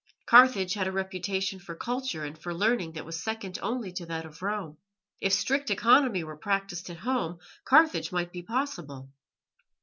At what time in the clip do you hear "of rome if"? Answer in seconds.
4.25-5.31